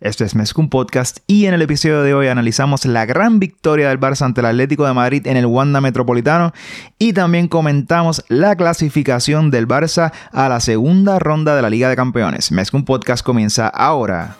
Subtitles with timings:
[0.00, 3.98] Esto es Mezcum Podcast y en el episodio de hoy analizamos la gran victoria del
[3.98, 6.52] Barça ante el Atlético de Madrid en el Wanda Metropolitano
[6.98, 11.96] y también comentamos la clasificación del Barça a la segunda ronda de la Liga de
[11.96, 12.52] Campeones.
[12.52, 14.36] Mezcum Podcast comienza ahora.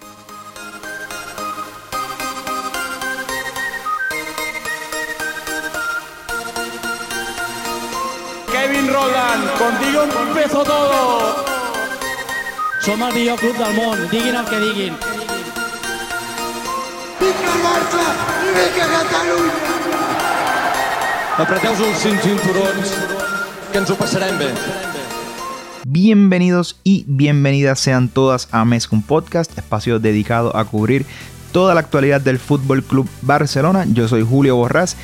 [8.52, 11.45] Kevin Roland, contigo empezó todo.
[12.82, 15.16] Som el millor club del món, diguin el que diguin.
[17.21, 19.55] Vinga Catalunya!
[21.37, 22.93] Apreteu-vos els cinc cinturons,
[23.73, 24.48] que ens ho passarem bé.
[25.84, 31.07] Bienvenidos y bienvenidas sean todas a Mezcum Podcast, espacio dedicado a cubrir
[31.52, 33.85] toda la actualidad del Fútbol Club Barcelona.
[33.93, 34.96] Yo soy Julio Borrás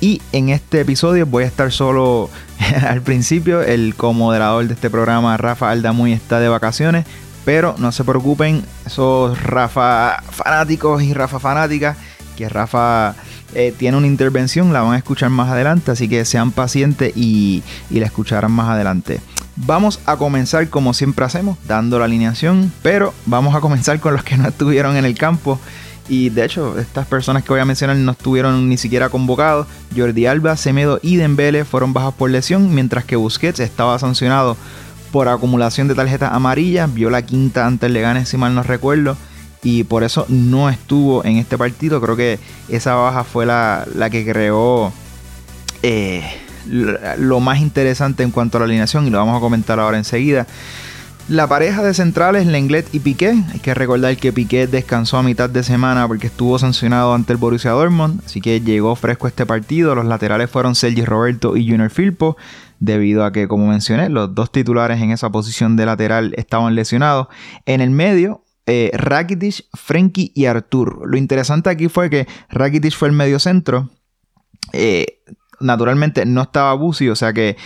[0.00, 2.30] y en este episodio voy a estar solo
[2.88, 3.62] al principio.
[3.62, 7.06] El comoderador de este programa, Rafa Aldamuy, está de vacaciones.
[7.48, 11.96] Pero no se preocupen, esos Rafa fanáticos y Rafa fanáticas,
[12.36, 13.14] que Rafa
[13.54, 15.90] eh, tiene una intervención, la van a escuchar más adelante.
[15.90, 19.20] Así que sean pacientes y, y la escucharán más adelante.
[19.56, 22.70] Vamos a comenzar como siempre hacemos, dando la alineación.
[22.82, 25.58] Pero vamos a comenzar con los que no estuvieron en el campo.
[26.06, 29.66] Y de hecho, estas personas que voy a mencionar no estuvieron ni siquiera convocados.
[29.96, 34.58] Jordi Alba, Semedo y Dembele fueron bajas por lesión, mientras que Busquets estaba sancionado
[35.12, 36.92] por acumulación de tarjetas amarillas.
[36.92, 39.16] Vio la quinta ante el Leganes, si mal no recuerdo.
[39.62, 42.00] Y por eso no estuvo en este partido.
[42.00, 44.92] Creo que esa baja fue la, la que creó
[45.82, 46.22] eh,
[46.66, 49.06] lo más interesante en cuanto a la alineación.
[49.06, 50.46] Y lo vamos a comentar ahora enseguida.
[51.28, 53.34] La pareja de centrales, Lenglet y Piqué.
[53.52, 57.36] Hay que recordar que Piqué descansó a mitad de semana porque estuvo sancionado ante el
[57.36, 59.94] Borussia Dortmund, así que llegó fresco este partido.
[59.94, 62.38] Los laterales fueron Sergi Roberto y Junior Firpo,
[62.80, 67.28] debido a que, como mencioné, los dos titulares en esa posición de lateral estaban lesionados.
[67.66, 71.02] En el medio, eh, Rakitic, Frenkie y Artur.
[71.08, 73.90] Lo interesante aquí fue que Rakitic fue el medio centro.
[74.72, 75.22] Eh,
[75.60, 77.56] naturalmente no estaba Busi, o sea que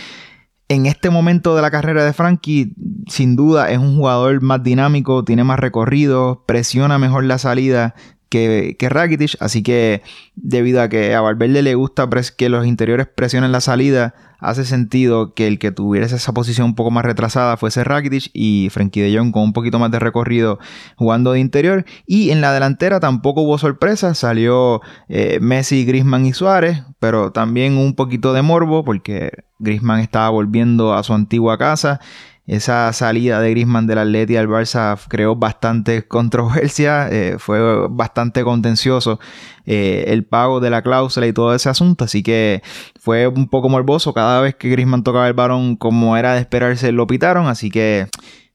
[0.69, 2.73] en este momento de la carrera de Frankie,
[3.07, 7.95] sin duda es un jugador más dinámico, tiene más recorrido, presiona mejor la salida
[8.33, 10.01] que, que Rakitic, así que
[10.33, 15.35] debido a que a Valverde le gusta que los interiores presionen la salida, hace sentido
[15.35, 19.15] que el que tuviese esa posición un poco más retrasada fuese Rakitic y Frenkie de
[19.15, 20.57] Jong con un poquito más de recorrido
[20.95, 21.85] jugando de interior.
[22.07, 27.77] Y en la delantera tampoco hubo sorpresa, salió eh, Messi, Grisman y Suárez, pero también
[27.77, 31.99] un poquito de morbo porque Grisman estaba volviendo a su antigua casa.
[32.45, 39.19] Esa salida de Grisman del Atleti al Barça creó bastante controversia, eh, fue bastante contencioso
[39.65, 42.61] eh, el pago de la cláusula y todo ese asunto, así que
[42.99, 46.91] fue un poco morboso cada vez que Grisman tocaba el balón como era de esperarse
[46.91, 48.07] lo pitaron, así que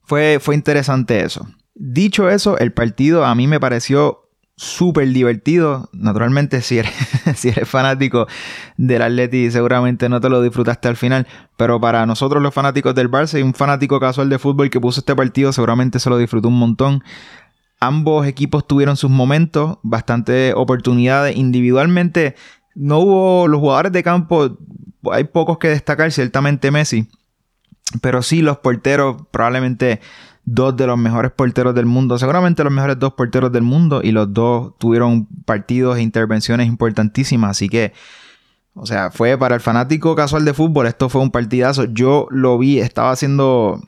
[0.03, 1.48] fue, fue interesante eso.
[1.75, 4.28] Dicho eso, el partido a mí me pareció
[4.59, 5.89] súper divertido.
[5.93, 6.93] Naturalmente, si eres,
[7.65, 8.27] fanático
[8.77, 11.27] del Atleti, seguramente no te lo disfrutaste al final.
[11.57, 15.01] Pero para nosotros, los fanáticos del Barça y un fanático casual de fútbol que puso
[15.01, 17.03] este partido, seguramente se lo disfrutó un montón.
[17.81, 21.37] Ambos equipos tuvieron sus momentos, bastante oportunidades.
[21.37, 22.35] Individualmente,
[22.75, 24.59] no hubo los jugadores de campo,
[25.13, 27.09] hay pocos que destacar, ciertamente Messi.
[28.03, 30.01] Pero sí, los porteros probablemente
[30.54, 34.12] dos de los mejores porteros del mundo, seguramente los mejores dos porteros del mundo, y
[34.12, 37.92] los dos tuvieron partidos e intervenciones importantísimas, así que,
[38.75, 42.59] o sea, fue para el fanático casual de fútbol, esto fue un partidazo, yo lo
[42.59, 43.81] vi, estaba haciendo,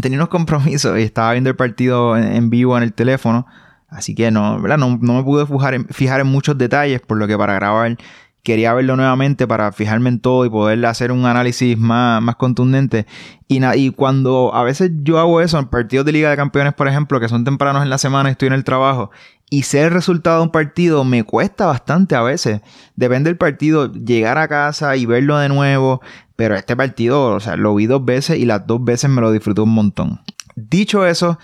[0.00, 3.46] tenía unos compromisos y estaba viendo el partido en, vivo en el teléfono,
[3.88, 4.78] así que no, ¿verdad?
[4.78, 7.98] No, no me pude fijar en, fijar en muchos detalles, por lo que para grabar
[8.44, 13.06] quería verlo nuevamente para fijarme en todo y poder hacer un análisis más, más contundente.
[13.48, 16.86] Y, y cuando a veces yo hago eso en partidos de Liga de Campeones, por
[16.86, 19.10] ejemplo, que son tempranos en la semana y estoy en el trabajo,
[19.50, 22.60] y sé el resultado de un partido me cuesta bastante a veces.
[22.96, 26.00] Depende del partido, llegar a casa y verlo de nuevo.
[26.36, 29.30] Pero este partido, o sea, lo vi dos veces y las dos veces me lo
[29.32, 30.20] disfruté un montón.
[30.56, 31.38] Dicho eso,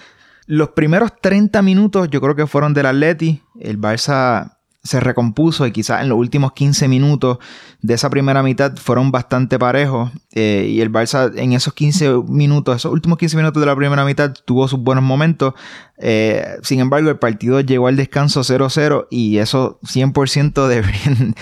[0.47, 3.43] los primeros 30 minutos yo creo que fueron del Atleti.
[3.61, 7.39] El Barça se recompuso y quizás en los últimos 15 minutos
[7.83, 12.77] de esa primera mitad fueron bastante parejos eh, y el Barça en esos 15 minutos,
[12.77, 15.55] esos últimos 15 minutos de la primera mitad tuvo sus buenos momentos.
[15.99, 20.83] Eh, sin embargo, el partido llegó al descanso 0-0 y eso 100% de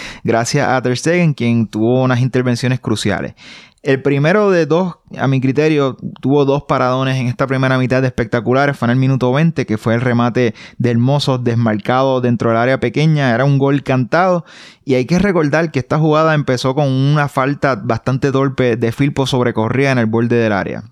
[0.24, 3.34] gracias a Ter Stegen, quien tuvo unas intervenciones cruciales.
[3.82, 8.76] El primero de dos, a mi criterio, tuvo dos paradones en esta primera mitad espectaculares.
[8.76, 12.80] Fue en el minuto 20, que fue el remate de Hermoso desmarcado dentro del área
[12.80, 13.32] pequeña.
[13.32, 14.44] Era un gol cantado.
[14.84, 19.26] Y hay que recordar que esta jugada empezó con una falta bastante torpe de Filpo
[19.26, 20.82] sobre Correa en el borde del área.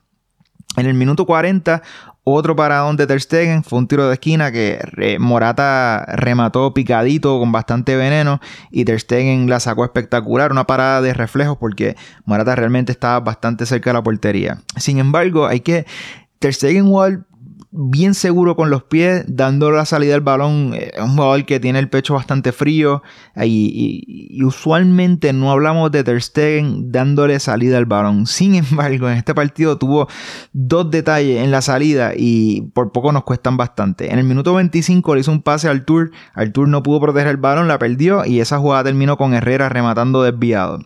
[0.76, 1.82] En el minuto 40,
[2.25, 7.52] otro paradón de Ter Stegen fue un tiro de esquina que Morata remató picadito con
[7.52, 8.40] bastante veneno
[8.70, 13.64] y Ter Stegen la sacó espectacular, una parada de reflejos porque Morata realmente estaba bastante
[13.64, 14.58] cerca de la portería.
[14.76, 15.87] Sin embargo, hay que
[16.38, 17.06] Ter Stegen jugó
[17.76, 20.73] bien seguro con los pies, dando la salida al balón.
[20.75, 23.02] Es un jugador que tiene el pecho bastante frío
[23.37, 28.26] y, usualmente no hablamos de Ter Stegen dándole salida al balón.
[28.26, 30.08] Sin embargo, en este partido tuvo
[30.52, 34.12] dos detalles en la salida y por poco nos cuestan bastante.
[34.12, 37.28] En el minuto 25 le hizo un pase al Tour, al Tour no pudo proteger
[37.28, 40.81] el balón, la perdió y esa jugada terminó con Herrera rematando desviado.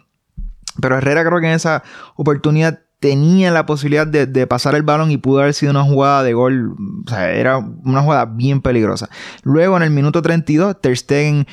[0.80, 1.82] Pero Herrera creo que en esa
[2.16, 6.34] oportunidad tenía la posibilidad de, pasar el balón y pudo haber sido una jugada de
[6.34, 6.76] gol.
[7.06, 9.08] O sea, era una jugada bien peligrosa.
[9.42, 11.46] Luego en el minuto 32, Ter Stegen,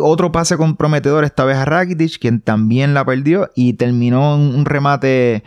[0.00, 4.64] otro pase comprometedor, esta vez a Rakitic, quien también la perdió y terminó en un
[4.64, 5.42] remate.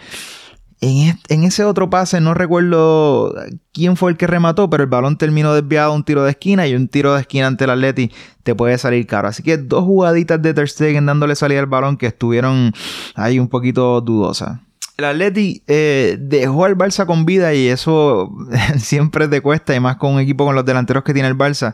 [0.82, 3.34] En, en, ese otro pase no recuerdo
[3.74, 6.68] quién fue el que remató, pero el balón terminó desviado a un tiro de esquina
[6.68, 8.12] y un tiro de esquina ante el Atleti
[8.44, 9.28] te puede salir caro.
[9.28, 12.72] Así que dos jugaditas de Ter Stegen dándole salida al balón que estuvieron
[13.16, 14.60] ahí un poquito dudosas.
[14.98, 18.32] El Atleti eh, dejó al Barça con vida y eso
[18.78, 21.74] siempre te cuesta, y más con un equipo con los delanteros que tiene el Barça.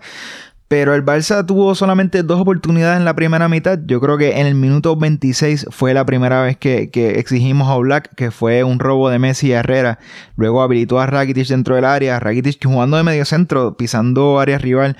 [0.67, 3.79] Pero el Barça tuvo solamente dos oportunidades en la primera mitad.
[3.85, 7.77] Yo creo que en el minuto 26 fue la primera vez que, que exigimos a
[7.77, 9.99] Black, que fue un robo de Messi y Herrera.
[10.37, 12.19] Luego habilitó a Rakitic dentro del área.
[12.19, 14.97] Rakitic jugando de medio centro, pisando área rival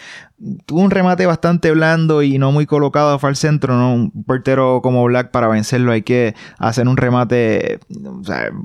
[0.66, 3.94] tuvo un remate bastante blando y no muy colocado fue al centro, ¿no?
[3.94, 7.80] Un portero como Black para vencerlo hay que hacer un remate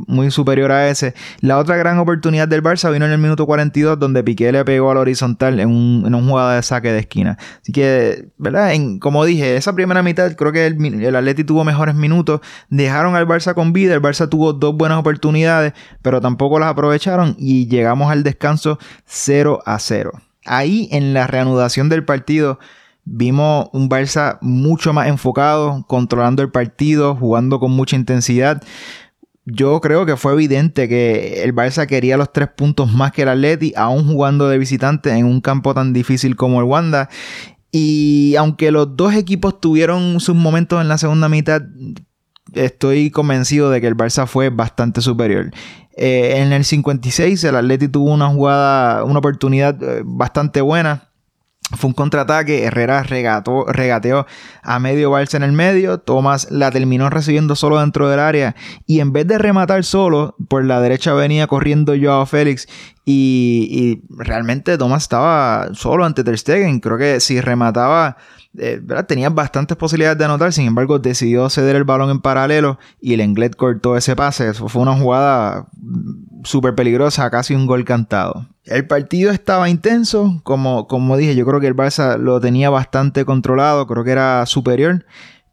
[0.07, 1.15] muy superior a ese.
[1.41, 4.91] La otra gran oportunidad del Barça vino en el minuto 42 donde Piqué le pegó
[4.91, 7.39] al horizontal en un, en jugada de saque de esquina.
[7.63, 8.75] Así que, ¿verdad?
[8.75, 13.15] En, como dije, esa primera mitad creo que el, el Atleti tuvo mejores minutos, dejaron
[13.15, 17.69] al Barça con vida, el Barça tuvo dos buenas oportunidades, pero tampoco las aprovecharon y
[17.69, 22.59] llegamos al descanso 0 a 0 ahí en la reanudación del partido
[23.05, 28.63] vimos un Barça mucho más enfocado, controlando el partido, jugando con mucha intensidad.
[29.47, 33.29] Yo creo que fue evidente que el Barça quería los tres puntos más que el
[33.29, 37.09] Atleti, aún jugando de visitante en un campo tan difícil como el Wanda.
[37.73, 41.63] Y aunque los dos equipos tuvieron sus momentos en la segunda mitad,
[42.53, 45.51] estoy convencido de que el Barça fue bastante superior.
[45.97, 51.09] Eh, en el 56 el Atleti tuvo una jugada, una oportunidad eh, bastante buena.
[51.77, 54.27] Fue un contraataque, Herrera regateó
[54.63, 58.57] a medio Barça en el medio, Tomás la terminó recibiendo solo dentro del área
[58.87, 62.67] y en vez de rematar solo, por la derecha venía corriendo Joao Félix
[63.05, 68.17] y, realmente Tomás estaba solo ante Ter Stegen, creo que si remataba
[68.59, 73.15] eh, tenía bastantes posibilidades de anotar, sin embargo decidió ceder el balón en paralelo y
[73.15, 74.49] el Englet cortó ese pase.
[74.49, 75.67] Eso fue una jugada
[76.43, 78.47] súper peligrosa, casi un gol cantado.
[78.65, 83.25] El partido estaba intenso, como, como dije, yo creo que el Barça lo tenía bastante
[83.25, 85.05] controlado, creo que era superior.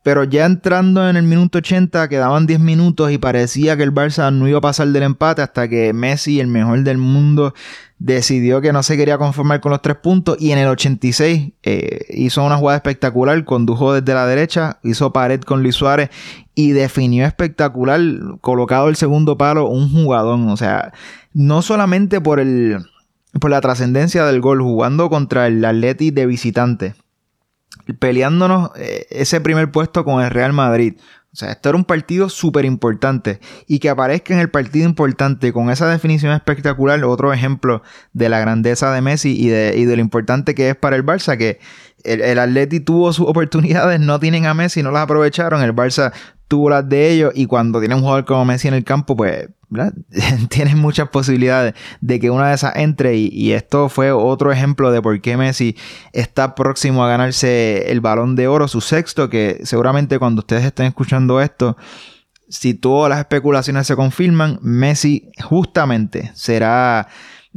[0.07, 4.33] Pero ya entrando en el minuto 80, quedaban 10 minutos y parecía que el Barça
[4.33, 7.54] no iba a pasar del empate hasta que Messi, el mejor del mundo,
[8.00, 12.06] decidió que no se quería conformar con los tres puntos y en el 86 eh,
[12.12, 16.09] hizo una jugada espectacular, condujo desde la derecha, hizo pared con Luis Suárez
[16.56, 18.00] y definió espectacular,
[18.39, 20.94] colocado el segundo palo, un jugadón, o sea,
[21.33, 22.77] no solamente por el
[23.42, 26.95] por la trascendencia del gol jugando contra el Atleti de visitante,
[27.99, 30.95] peleándonos eh, ese primer puesto con el Real Madrid.
[31.33, 33.39] O sea, esto era un partido súper importante.
[33.67, 38.39] Y que aparezca en el partido importante con esa definición espectacular, otro ejemplo de la
[38.39, 41.59] grandeza de Messi y de, y lo importante que es para el Barça, que
[42.03, 45.61] el, el Atleti tuvo sus oportunidades, no tienen a Messi, no las aprovecharon.
[45.61, 46.11] El Barça
[46.47, 49.49] tuvo las de ellos y cuando tiene un jugador como Messi en el campo, pues
[50.50, 54.92] tienes muchas posibilidades de que una de esas entre y, y, esto fue otro ejemplo
[54.92, 55.76] de por qué Messi
[56.14, 60.86] está próximo a ganarse el balón de oro, su sexto, que seguramente cuando ustedes estén
[60.86, 61.76] escuchando esto,
[62.50, 67.07] si todas las especulaciones se confirman, Messi justamente será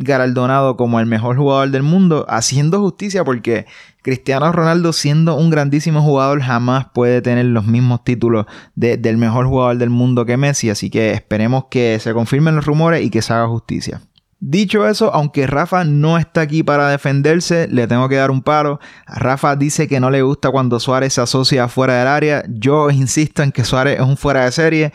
[0.01, 3.67] galardonado como el mejor jugador del mundo, haciendo justicia porque
[4.03, 9.77] Cristiano Ronaldo, siendo un grandísimo jugador, jamás puede tener los mismos títulos del mejor jugador
[9.77, 10.71] del mundo que Messi.
[10.71, 14.01] Así que esperemos que se confirmen los rumores y que se haga justicia.
[14.43, 18.81] Dicho eso, aunque Rafa no está aquí para defenderse, le tengo que dar un paro.
[19.07, 22.43] Rafa dice que no le gusta cuando Suárez se asocia fuera del área.
[22.49, 24.93] Yo insisto en que Suárez es un fuera de serie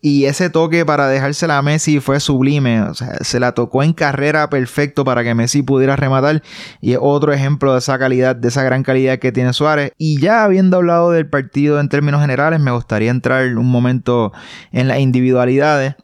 [0.00, 2.82] y ese toque para dejársela a Messi fue sublime.
[2.82, 6.42] O sea, se la tocó en carrera perfecto para que Messi pudiera rematar.
[6.80, 9.92] Y es otro ejemplo de esa calidad, de esa gran calidad que tiene Suárez.
[9.98, 14.32] Y ya habiendo hablado del partido en términos generales, me gustaría entrar un momento
[14.70, 15.96] en las individualidades.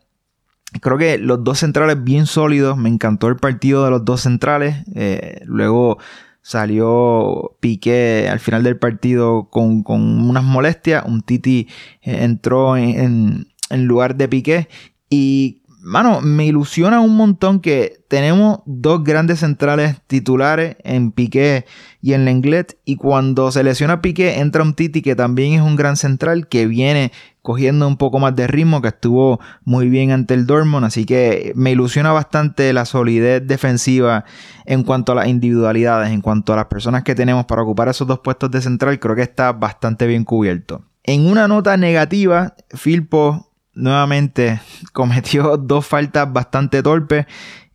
[0.80, 2.76] Creo que los dos centrales bien sólidos.
[2.76, 4.76] Me encantó el partido de los dos centrales.
[4.96, 5.98] Eh, luego
[6.42, 11.04] salió Piqué al final del partido con, unas molestias.
[11.06, 11.68] Un Titi
[12.02, 14.68] eh, entró en, en lugar de Piqué.
[15.10, 21.66] Y mano, me ilusiona un montón que tenemos dos grandes centrales titulares en Piqué
[22.00, 22.78] y en Lenglet.
[22.84, 26.66] Y cuando se lesiona Piqué, entra un Titi que también es un gran central que
[26.66, 27.12] viene
[27.42, 30.86] cogiendo un poco más de ritmo, que estuvo muy bien ante el Dortmund.
[30.86, 34.24] Así que me ilusiona bastante la solidez defensiva
[34.64, 38.08] en cuanto a las individualidades, en cuanto a las personas que tenemos para ocupar esos
[38.08, 38.98] dos puestos de central.
[38.98, 40.82] Creo que está bastante bien cubierto.
[41.02, 44.60] En una nota negativa, Filpo nuevamente
[44.92, 47.26] cometió dos faltas bastante torpes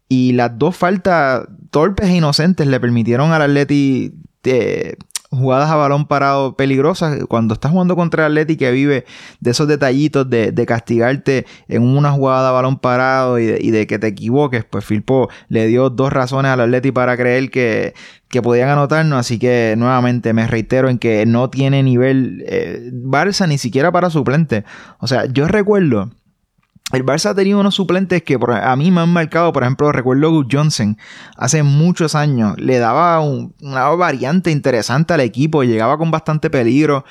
[0.08, 4.14] y las dos faltas torpes e inocentes le permitieron al Atleti
[4.44, 4.96] eh,
[5.32, 7.26] jugadas a balón parado peligrosas.
[7.28, 9.06] Cuando estás jugando contra el Atleti que vive
[9.40, 14.08] de esos detallitos de, castigarte en una jugada a balón parado y de, que te
[14.08, 17.94] equivoques, pues Filpo le dio dos razones al Atleti para creer que,
[18.28, 19.20] que podían anotarnos.
[19.20, 24.10] Así que nuevamente me reitero en que no tiene nivel eh, Barça ni siquiera para
[24.10, 24.64] suplente.
[25.00, 26.10] O sea, yo recuerdo
[26.92, 30.32] el Barça ha tenido unos suplentes que a mí me han marcado, por ejemplo, recuerdo
[30.32, 30.98] Gus Johnson,
[31.38, 37.06] hace muchos años, le daba una variante interesante al equipo, llegaba con bastante peligro.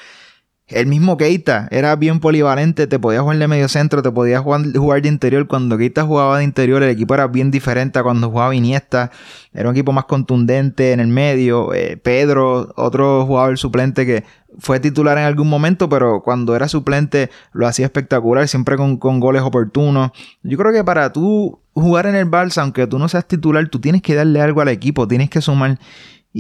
[0.68, 5.02] El mismo Keita era bien polivalente, te podía jugar de medio centro, te podía jugar,
[5.02, 5.46] de interior.
[5.48, 9.10] Cuando Keita jugaba de interior, el equipo era bien diferente a cuando jugaba Iniesta.
[9.54, 11.72] Era un equipo más contundente en el medio.
[11.72, 14.24] Eh, Pedro, otro jugador suplente que
[14.58, 19.42] fue titular en algún momento, pero cuando era suplente lo hacía espectacular, siempre con, goles
[19.42, 20.10] oportunos.
[20.42, 23.80] Yo creo que para tú jugar en el Barça, aunque tú no seas titular, tú
[23.80, 25.78] tienes que darle algo al equipo, tienes que sumar.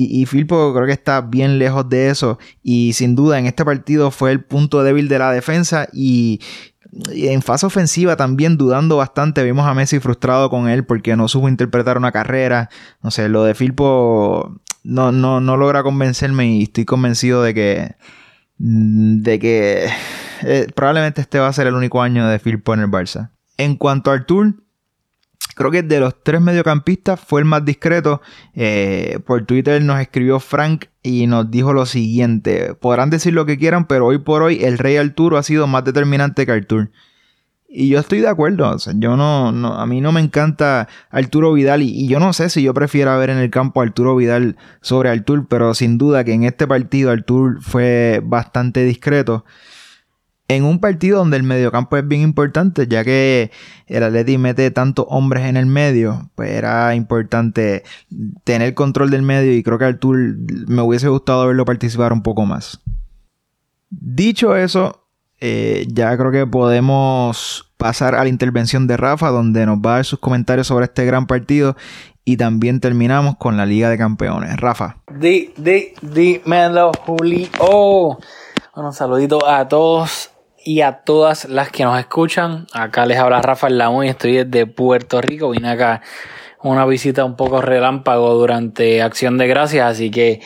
[0.00, 2.38] Y, y Filpo creo que está bien lejos de eso.
[2.62, 5.88] Y sin duda en este partido fue el punto débil de la defensa.
[5.92, 6.40] Y,
[7.12, 9.42] en fase ofensiva también dudando bastante.
[9.42, 12.70] Vimos a Messi frustrado con él porque no supo interpretar una carrera.
[13.02, 17.96] No sé, lo de Filpo no, no, no logra convencerme y estoy convencido de que.
[18.58, 19.88] de que
[20.42, 23.32] eh, probablemente este va a ser el único año de Filpo en el Barça.
[23.56, 24.62] En cuanto a Artur,
[25.58, 28.22] Creo que de los tres mediocampistas fue el más discreto.
[28.54, 32.74] Eh, por Twitter nos escribió Frank y nos dijo lo siguiente.
[32.74, 35.82] Podrán decir lo que quieran, pero hoy por hoy el Rey Arturo ha sido más
[35.82, 36.92] determinante que Artur.
[37.68, 38.76] Y yo estoy de acuerdo.
[38.94, 41.82] yo no, a mí no me encanta Arturo Vidal.
[41.82, 44.56] Y, y, yo no sé si yo prefiero ver en el campo a Arturo Vidal
[44.80, 45.48] sobre Artur.
[45.48, 49.44] Pero sin duda que en este partido Artur fue bastante discreto
[50.48, 53.50] en un partido donde el mediocampo es bien importante, ya que
[53.86, 57.84] el Atleti mete tantos hombres en el medio, pues era importante
[58.44, 60.16] tener control del medio y creo que Artur
[60.66, 62.80] me hubiese gustado verlo participar un poco más.
[63.90, 65.04] Dicho eso,
[65.38, 69.94] eh, ya creo que podemos pasar a la intervención de Rafa, donde nos va a
[69.96, 71.76] dar sus comentarios sobre este gran partido
[72.24, 74.56] y también terminamos con la Liga de Campeones.
[74.56, 74.96] Rafa.
[75.14, 77.50] Di, di, dímelo, Juli.
[77.58, 78.18] Oh,
[78.74, 80.30] un saludito a todos
[80.68, 82.66] y a todas las que nos escuchan.
[82.74, 85.48] Acá les habla Rafael Lamón y estoy desde Puerto Rico.
[85.48, 86.02] Vine acá
[86.62, 90.42] una visita un poco relámpago durante Acción de Gracias, así que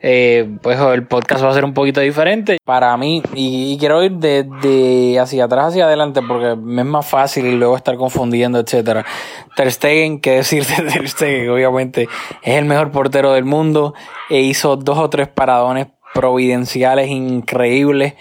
[0.00, 4.12] eh, pues el podcast va a ser un poquito diferente para mí y, quiero ir
[4.12, 9.04] de, hacia atrás hacia adelante porque me es más fácil y luego estar confundiendo, etcétera.
[9.56, 12.06] Ter Stegen, qué decir de Ter Stegen, obviamente
[12.42, 13.92] es el mejor portero del mundo
[14.30, 18.14] e hizo dos o tres paradones providenciales increíbles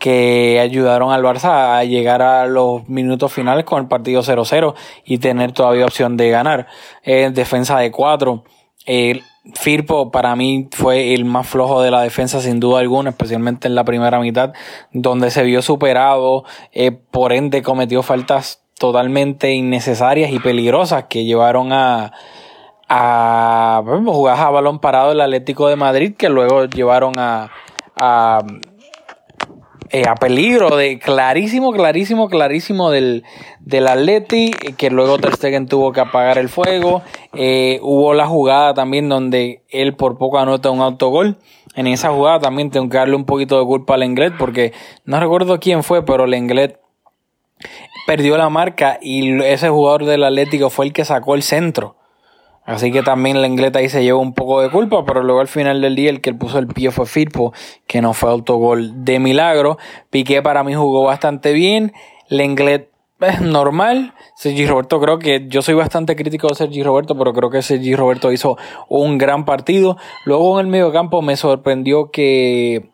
[0.00, 5.18] que ayudaron al Barça a llegar a los minutos finales con el partido 0-0 y
[5.18, 6.66] tener todavía opción de ganar.
[7.04, 8.42] En defensa de 4.
[8.86, 9.22] El
[9.54, 13.74] Firpo para mí fue el más flojo de la defensa sin duda alguna, especialmente en
[13.74, 14.52] la primera mitad,
[14.92, 21.72] donde se vio superado, eh, por ende cometió faltas totalmente innecesarias y peligrosas que llevaron
[21.72, 22.12] a,
[22.88, 27.50] a jugar a balón parado el Atlético de Madrid, que luego llevaron a,
[27.96, 28.40] a
[29.92, 33.24] eh, a peligro de clarísimo, clarísimo, clarísimo del,
[33.58, 37.02] del Atleti, que luego Ter Stegen tuvo que apagar el fuego.
[37.32, 41.38] Eh, hubo la jugada también donde él por poco anota un autogol.
[41.74, 44.72] En esa jugada también tengo que darle un poquito de culpa al Englet porque
[45.04, 46.80] no recuerdo quién fue, pero el Englet
[48.06, 51.96] perdió la marca y ese jugador del Atlético fue el que sacó el centro.
[52.70, 55.48] Así que también la ingleta ahí se llevó un poco de culpa, pero luego al
[55.48, 57.52] final del día el que puso el pie fue Firpo,
[57.88, 59.76] que no fue autogol de milagro.
[60.08, 61.92] Piqué para mí jugó bastante bien.
[62.28, 62.88] Lenglet
[63.22, 64.14] es normal.
[64.36, 67.96] Sergi Roberto creo que yo soy bastante crítico de Sergi Roberto, pero creo que Sergi
[67.96, 68.56] Roberto hizo
[68.88, 69.96] un gran partido.
[70.24, 72.88] Luego en el medio campo me sorprendió que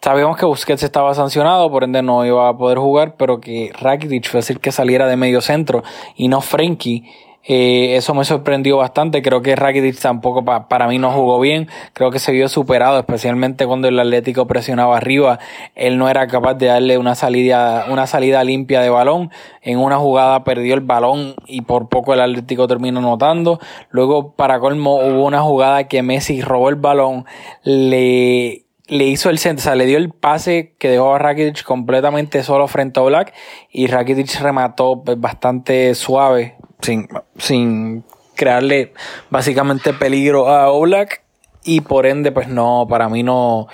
[0.00, 4.30] Sabíamos que Busquets estaba sancionado, por ende no iba a poder jugar, pero que Rakitic
[4.30, 5.82] fue decir que saliera de medio centro
[6.16, 7.04] y no Frenkie
[7.42, 9.22] eh, eso me sorprendió bastante.
[9.22, 11.68] Creo que Rakitic tampoco para mí no jugó bien.
[11.92, 15.38] Creo que se vio superado, especialmente cuando el Atlético presionaba arriba.
[15.74, 19.30] Él no era capaz de darle una salida, una salida limpia de balón.
[19.62, 23.58] En una jugada perdió el balón y por poco el Atlético terminó anotando.
[23.90, 27.24] Luego, para colmo, hubo una jugada que Messi robó el balón,
[27.62, 31.62] le le hizo el centro, o sea, le dio el pase que dejó a Rakitic
[31.62, 33.32] completamente solo frente a Black
[33.70, 37.08] y Rakitic remató pues, bastante suave sin,
[37.38, 38.92] sin crearle
[39.30, 41.22] básicamente peligro a Oblak
[41.64, 43.68] y por ende pues no, para mí no,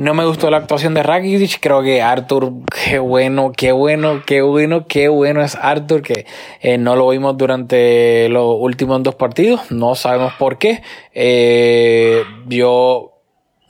[0.00, 1.60] no me gustó la actuación de Rakitic.
[1.60, 2.52] Creo que Arthur,
[2.84, 6.24] qué bueno, qué bueno, qué bueno, qué bueno es Arthur, que
[6.62, 9.70] eh, no lo vimos durante los últimos dos partidos.
[9.70, 10.82] No sabemos por qué.
[11.12, 13.19] Eh, yo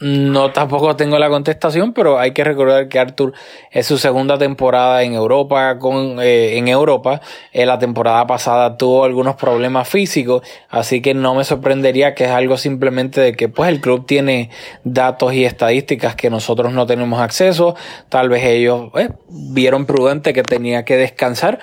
[0.00, 3.34] no tampoco tengo la contestación, pero hay que recordar que Arthur
[3.70, 7.20] es su segunda temporada en Europa con eh, en Europa.
[7.52, 12.30] Eh, la temporada pasada tuvo algunos problemas físicos, así que no me sorprendería que es
[12.30, 14.48] algo simplemente de que pues el club tiene
[14.84, 17.76] datos y estadísticas que nosotros no tenemos acceso.
[18.08, 21.58] Tal vez ellos eh, vieron prudente que tenía que descansar.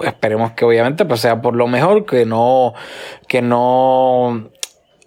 [0.00, 2.72] esperemos que obviamente pues sea por lo mejor, que no
[3.26, 4.52] que no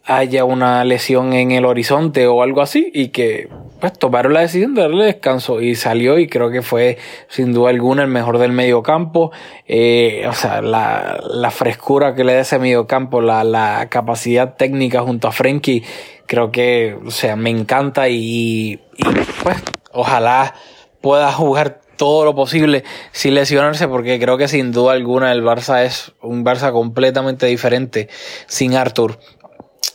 [0.06, 4.76] haya una lesión en el horizonte o algo así y que pues tomaron la decisión
[4.76, 6.98] de darle descanso y salió y creo que fue
[7.28, 9.32] sin duda alguna el mejor del medio campo
[9.68, 14.56] eh, o sea la, la, frescura que le da ese medio campo la, la capacidad
[14.56, 15.84] técnica junto a Frenkie
[16.28, 19.04] creo que o sea me encanta y, y
[19.44, 19.58] pues
[19.92, 20.54] ojalá
[21.02, 25.84] pueda jugar todo lo posible sin lesionarse porque creo que sin duda alguna el Barça
[25.84, 28.10] es un Barça completamente diferente
[28.48, 29.18] sin Arthur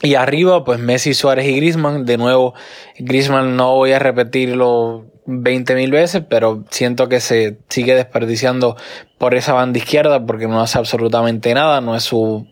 [0.02, 2.06] y arriba, pues Messi, Suárez y Grisman.
[2.06, 2.54] De nuevo,
[2.98, 8.76] Grisman no voy a repetirlo 20 mil veces, pero siento que se sigue desperdiciando
[9.18, 12.46] por esa banda izquierda porque no hace absolutamente nada, no es su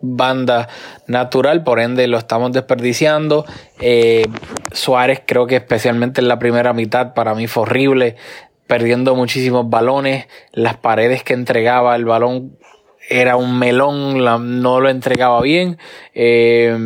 [0.00, 0.68] banda
[1.06, 3.44] natural, por ende lo estamos desperdiciando.
[3.80, 4.26] Eh,
[4.72, 8.16] Suárez creo que especialmente en la primera mitad para mí fue horrible,
[8.66, 12.56] perdiendo muchísimos balones, las paredes que entregaba el balón
[13.08, 14.18] era un melón,
[14.62, 15.78] no lo entregaba bien.
[16.14, 16.76] Eh,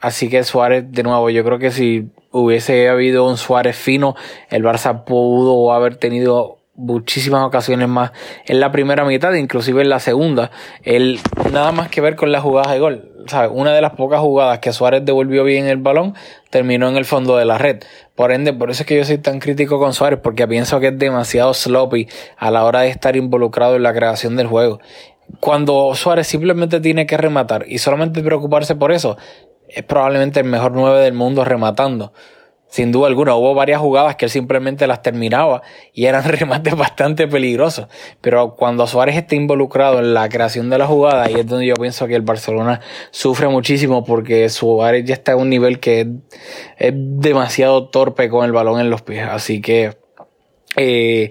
[0.00, 4.16] así que Suárez, de nuevo, yo creo que si hubiese habido un Suárez fino,
[4.50, 8.10] el Barça pudo haber tenido muchísimas ocasiones más
[8.46, 10.50] en la primera mitad, inclusive en la segunda.
[10.82, 11.20] Él
[11.52, 13.10] nada más que ver con la jugada de gol.
[13.26, 13.50] ¿sabes?
[13.54, 16.14] Una de las pocas jugadas que Suárez devolvió bien el balón
[16.50, 17.82] terminó en el fondo de la red.
[18.14, 20.88] Por ende, por eso es que yo soy tan crítico con Suárez, porque pienso que
[20.88, 24.80] es demasiado sloppy a la hora de estar involucrado en la creación del juego
[25.40, 29.16] cuando Suárez simplemente tiene que rematar y solamente preocuparse por eso,
[29.68, 32.12] es probablemente el mejor 9 del mundo rematando.
[32.74, 37.28] Sin duda alguna, hubo varias jugadas que él simplemente las terminaba y eran remates bastante
[37.28, 37.86] peligrosos.
[38.20, 41.74] Pero cuando Suárez está involucrado en la creación de la jugada, y es donde yo
[41.74, 42.80] pienso que el Barcelona
[43.12, 46.00] sufre muchísimo porque Suárez ya está a un nivel que
[46.78, 49.24] es, demasiado torpe con el balón en los pies.
[49.30, 49.96] Así que
[50.76, 51.30] eh,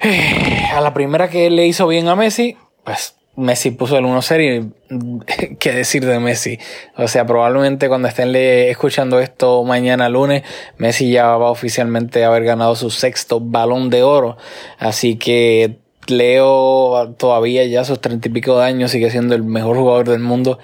[0.74, 5.54] a la primera que le hizo bien a Messi, pues Messi puso el 1-0 y
[5.60, 6.58] qué decir de Messi.
[6.96, 10.42] O sea, probablemente cuando estén escuchando esto mañana lunes,
[10.76, 14.36] Messi ya va oficialmente a haber ganado su sexto balón de oro.
[14.78, 19.76] Así que Leo todavía ya sus treinta y pico de años sigue siendo el mejor
[19.76, 20.58] jugador del mundo.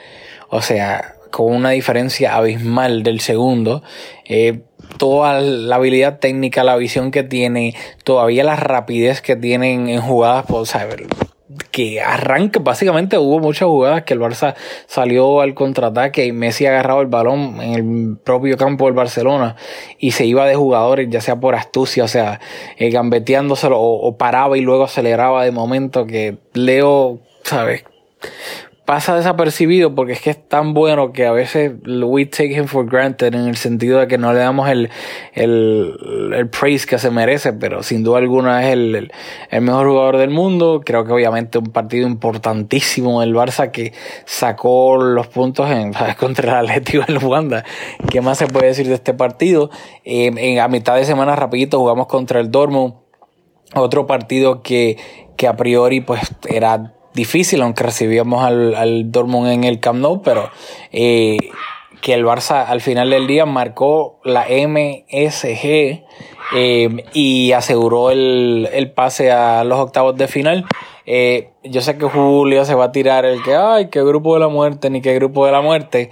[0.48, 3.82] O sea, con una diferencia abismal del segundo.
[4.24, 4.62] Eh,
[4.98, 10.44] toda la habilidad técnica, la visión que tiene, todavía la rapidez que tienen en jugadas,
[10.48, 11.06] pues, saber
[11.70, 14.54] que arranque, básicamente hubo muchas jugadas que el Barça
[14.86, 19.56] salió al contraataque y Messi agarraba el balón en el propio campo del Barcelona
[19.98, 22.40] y se iba de jugadores, ya sea por astucia, o sea,
[22.78, 27.84] eh, gambeteándoselo o, o paraba y luego aceleraba de momento que Leo, ¿sabes?
[28.84, 32.84] Pasa desapercibido porque es que es tan bueno que a veces we take him for
[32.86, 34.90] granted en el sentido de que no le damos el,
[35.32, 39.10] el, el praise que se merece, pero sin duda alguna es el,
[39.50, 40.82] el, mejor jugador del mundo.
[40.84, 43.94] Creo que obviamente un partido importantísimo el Barça que
[44.26, 47.64] sacó los puntos en, contra el Atlético de Luanda.
[48.10, 49.70] ¿Qué más se puede decir de este partido?
[50.04, 52.94] Eh, en, a mitad de semana rapidito jugamos contra el Dortmund.
[53.74, 54.98] Otro partido que,
[55.36, 60.20] que a priori pues era difícil, aunque recibíamos al, al Dortmund en el Camp Nou,
[60.22, 60.50] pero
[60.92, 61.38] eh,
[62.02, 66.04] que el Barça al final del día marcó la MSG
[66.54, 70.66] eh, y aseguró el, el, pase a los octavos de final.
[71.06, 74.40] Eh, yo sé que Julio se va a tirar el que, ay, qué grupo de
[74.40, 76.10] la muerte, ni qué grupo de la muerte,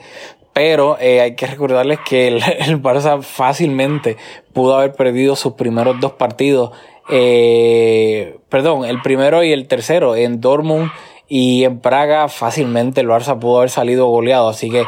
[0.52, 4.16] Pero eh, hay que recordarles que el, el, Barça fácilmente
[4.52, 6.72] pudo haber perdido sus primeros dos partidos.
[7.08, 10.90] Eh, perdón, el primero y el tercero en Dortmund
[11.28, 14.48] y en Praga fácilmente el Barça pudo haber salido goleado.
[14.48, 14.84] Así que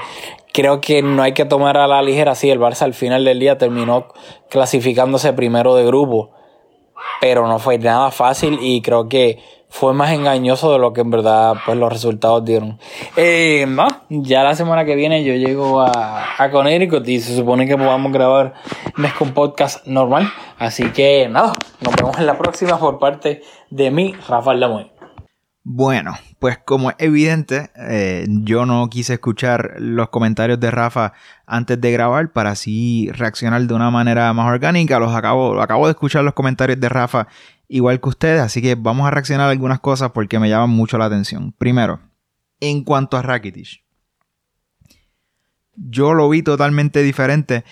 [0.53, 2.35] creo que no hay que tomar a la ligera.
[2.35, 4.09] Sí, el Barça al final del día terminó
[4.51, 6.33] clasificándose primero de grupo.
[7.21, 9.39] Pero no fue nada fácil y creo que
[9.75, 12.79] fue más engañoso de lo que en verdad pues los resultados dieron.
[13.17, 17.67] Eh, no, ya la semana que viene yo llego a, a Connecticut y se supone
[17.67, 18.55] que podamos grabar
[18.97, 20.31] mes con podcast normal.
[20.61, 24.95] Así que nada, nos vemos en la próxima por parte de mí, Rafael Lamoy.
[25.67, 31.15] Bueno, pues como es evidente, eh, yo no quise escuchar los comentarios de Rafa
[31.47, 34.99] antes de grabar para así reaccionar de una manera más orgánica.
[34.99, 37.29] Los acabo, acabo de escuchar los comentarios de Rafa
[37.69, 40.99] igual que ustedes, así que vamos a reaccionar a algunas cosas porque me llaman mucho
[40.99, 41.53] la atención.
[41.53, 42.01] Primero,
[42.61, 43.83] en cuanto a Rakitic,
[45.77, 47.65] yo lo vi totalmente diferente.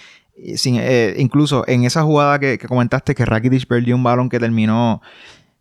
[0.56, 4.40] Sin, eh, incluso en esa jugada que, que, comentaste que Rakitic perdió un balón que
[4.40, 5.02] terminó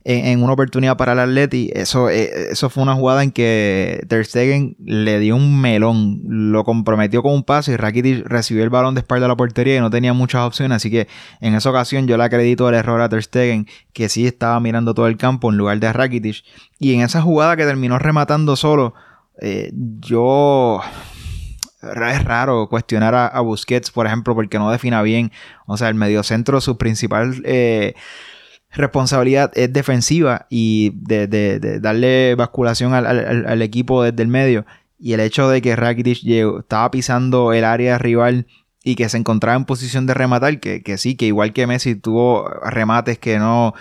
[0.03, 4.25] en, una oportunidad para el Atleti, eso, eh, eso fue una jugada en que Ter
[4.25, 8.95] Stegen le dio un melón, lo comprometió con un pase y Rakitic recibió el balón
[8.95, 11.07] de espalda a la portería y no tenía muchas opciones, así que
[11.39, 14.93] en esa ocasión yo le acredito el error a Ter Stegen, que sí estaba mirando
[14.93, 16.43] todo el campo en lugar de Rakitic,
[16.79, 18.95] y en esa jugada que terminó rematando solo,
[19.39, 20.81] eh, yo
[21.81, 25.31] es raro cuestionar a, Busquets, por ejemplo, porque no defina bien.
[25.65, 27.95] O sea, el mediocentro, su principal eh,
[28.71, 34.65] responsabilidad es defensiva y de, darle basculación al, equipo desde el medio.
[34.99, 38.47] Y el hecho de que Rakitic estaba pisando el área rival
[38.83, 42.47] y que se encontraba en posición de rematar, que, sí, que igual que Messi tuvo
[42.63, 43.73] remates que no,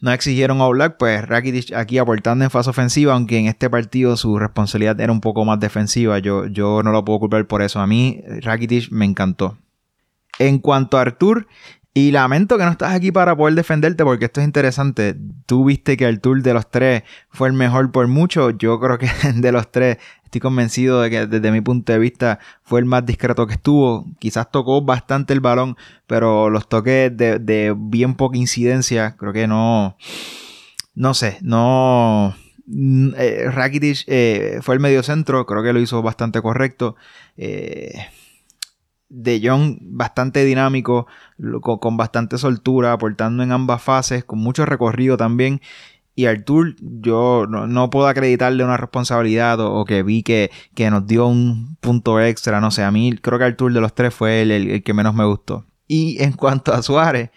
[0.00, 4.16] no exigieron a Black, pues Rakitic aquí aportando en fase ofensiva, aunque en este partido
[4.16, 6.18] su responsabilidad era un poco más defensiva.
[6.18, 7.80] Yo, yo no lo puedo culpar por eso.
[7.80, 9.56] A mí Rakitic me encantó.
[10.38, 11.46] En cuanto a Artur,
[11.96, 15.16] y lamento que no estás aquí para poder defenderte porque esto es interesante.
[15.46, 18.50] Tú viste que el tour de los tres fue el mejor por mucho.
[18.50, 22.38] Yo creo que de los tres estoy convencido de que desde mi punto de vista
[22.64, 24.04] fue el más discreto que estuvo.
[24.18, 29.96] Quizás tocó bastante el balón, pero los toques de, bien poca incidencia, creo que no...
[30.94, 32.36] No sé, no...
[33.16, 36.94] Eh, Rakitic eh, fue el medio centro, creo que lo hizo bastante correcto.
[37.38, 37.94] Eh,
[39.08, 41.06] de Jong bastante dinámico,
[41.60, 45.60] con, bastante soltura, aportando en ambas fases, con mucho recorrido también.
[46.14, 51.26] Y Artur, yo no, puedo acreditarle una responsabilidad o, que vi que, que, nos dio
[51.26, 54.82] un punto extra, no sé, a mí creo que Artur de los tres fue el,
[54.82, 55.66] que menos me gustó.
[55.86, 57.30] Y en cuanto a Suárez,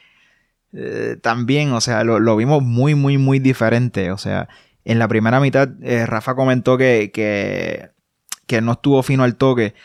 [0.73, 4.11] eh, también, o sea, lo, vimos muy, muy, muy diferente.
[4.11, 4.47] O sea,
[4.85, 7.89] en la primera mitad, eh, Rafa comentó que, que,
[8.47, 9.75] que no estuvo fino al toque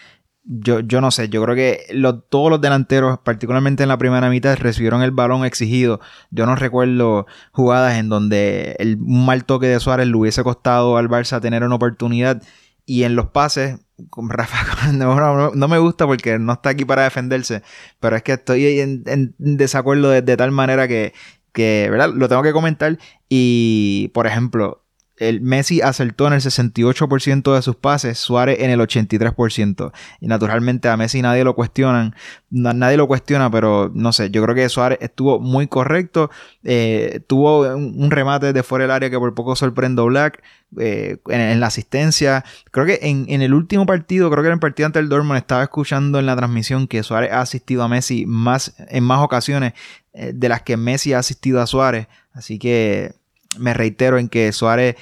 [0.45, 1.87] yo, yo no sé, yo creo que
[2.29, 6.01] todos los delanteros, particularmente en la primera mitad, recibieron el balón exigido.
[6.31, 10.99] Yo no recuerdo jugadas en donde el, un mal toque de Suárez le hubiese costado
[10.99, 12.43] al Barça tener una oportunidad.
[12.87, 13.79] Y en los pases,
[14.11, 17.63] con Rafa no, no, me gusta porque no está aquí para defenderse,
[17.99, 21.15] pero es que estoy en, desacuerdo de, tal manera que,
[21.57, 22.11] ¿verdad?
[22.15, 22.99] Lo tengo que comentar.
[23.31, 24.84] Y, por ejemplo,
[25.17, 29.93] el Messi acertó en el 68% de sus pases, Suárez en el 83%.
[30.21, 32.15] Y naturalmente a Messi nadie lo cuestionan,
[32.51, 36.31] nadie lo cuestiona, pero no sé, yo creo que Suárez estuvo muy correcto,
[36.65, 40.43] eh, tuvo un, remate de fuera del área que por poco sorprendió Black
[40.79, 42.45] eh, en, la asistencia.
[42.71, 45.63] Creo que en, el último partido, creo que en el partido ante el Dortmund, estaba
[45.63, 49.75] escuchando en la transmisión que Suárez ha asistido a Messi más, en más ocasiones
[50.13, 52.09] eh, de las que Messi ha asistido a Suárez.
[52.33, 53.15] Así que
[53.59, 54.97] me reitero en que Suárez,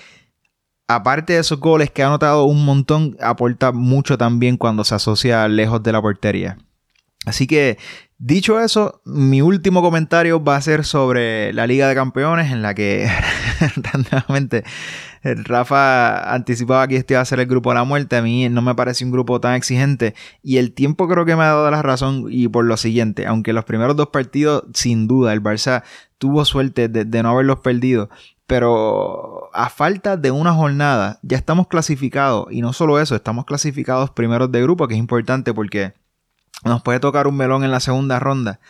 [0.89, 5.47] aparte de esos goles que ha anotado un montón, aporta mucho también cuando se asocia
[5.49, 6.59] lejos de la portería.
[7.25, 7.79] Así que,
[8.19, 12.75] dicho eso, mi último comentario va a ser sobre la Liga de Campeones, en la
[12.75, 13.09] que
[14.11, 14.65] nuevamente
[15.23, 18.17] Rafa anticipaba que este iba a ser el grupo de la muerte.
[18.17, 20.15] A mí no me parece un grupo tan exigente.
[20.43, 22.27] Y el tiempo creo que me ha dado la razón.
[22.29, 25.85] Y por lo siguiente, aunque los primeros dos partidos, sin duda, el Barça
[26.19, 28.11] tuvo suerte de, de no haberlos perdido
[28.53, 34.11] pero a falta de una jornada ya estamos clasificados y no solo eso, estamos clasificados
[34.11, 35.95] primeros de grupo, que es importante porque
[36.63, 38.61] nos puede tocar un melón en la segunda ronda.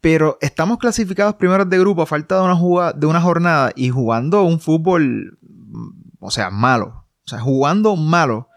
[0.00, 4.44] Pero estamos clasificados primeros de grupo a falta de una, de una jornada y jugando
[4.44, 5.38] un fútbol,
[6.18, 7.04] o sea, malo.
[7.26, 8.48] O sea, jugando malo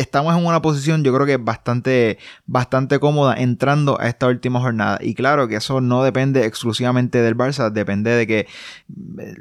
[0.00, 4.98] estamos en una posición yo creo que bastante, bastante cómoda entrando a esta última jornada.
[5.00, 9.34] Y claro que eso no depende exclusivamente del Barça, depende de que eh,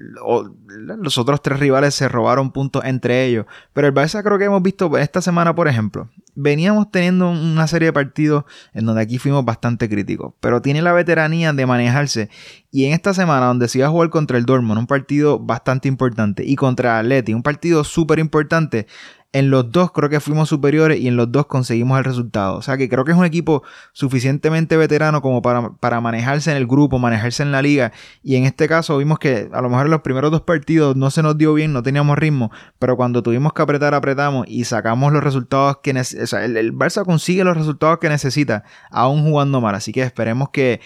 [0.75, 3.45] los otros tres rivales se robaron puntos entre ellos.
[3.73, 7.87] Pero el Barça creo que hemos visto esta semana, por ejemplo, veníamos teniendo una serie
[7.87, 12.29] de partidos en donde aquí fuimos bastante críticos, pero tiene la veteranía de manejarse.
[12.71, 15.87] Y en esta semana, donde se iba a jugar contra el Dortmund, un partido bastante
[15.87, 18.87] importante, y contra Atleti, un partido súper importante,
[19.31, 22.57] en los dos creo que fuimos superiores y en los dos conseguimos el resultado.
[22.57, 23.61] O sea que creo que es un equipo
[23.93, 27.91] suficientemente veterano como para, para, manejarse en el grupo, manejarse en la liga.
[28.23, 31.11] Y en este caso vimos que a lo mejor en los primeros dos partidos no
[31.11, 35.13] se nos dio bien, no teníamos ritmo, pero cuando tuvimos que apretar, apretamos y sacamos
[35.13, 36.23] los resultados que necesita.
[36.23, 39.75] O sea, el, el Barça consigue los resultados que necesita, aún jugando mal.
[39.75, 40.81] Así que esperemos que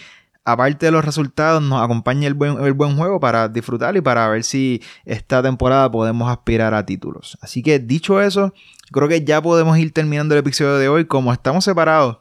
[0.46, 4.28] aparte de los resultados, nos acompañe el buen, el buen juego para disfrutar y para
[4.28, 7.38] ver si esta temporada podemos aspirar a títulos.
[7.42, 8.54] Así que dicho eso,
[8.92, 11.06] creo que ya podemos ir terminando el episodio de hoy.
[11.06, 12.18] Como estamos separados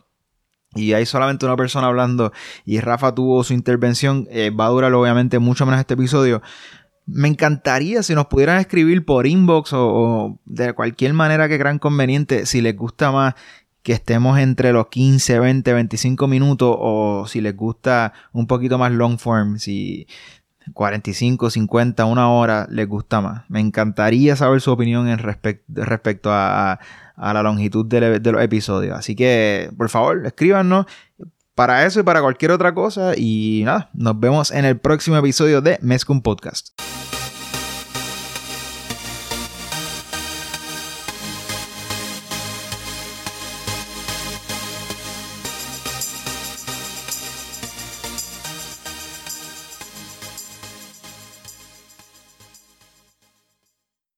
[0.74, 2.32] y hay solamente una persona hablando
[2.64, 6.42] y Rafa tuvo su intervención, eh, va a durar obviamente mucho menos este episodio.
[7.04, 11.80] Me encantaría si nos pudieran escribir por inbox o, o, de cualquier manera que crean
[11.80, 13.34] conveniente si les gusta más
[13.82, 18.92] que estemos entre los 15, 20, 25 minutos o si les gusta un poquito más
[18.92, 20.06] long form, si
[20.74, 23.44] 45, 50, una hora les gusta más.
[23.48, 26.78] Me encantaría saber su opinión en respecto a,
[27.16, 28.96] la longitud de, de, los episodios.
[28.96, 30.86] Así que, por favor, escríbanos
[31.54, 33.12] para eso y para cualquier otra cosa.
[33.16, 36.70] Y nada, nos vemos en el próximo episodio de Mezcum Podcast.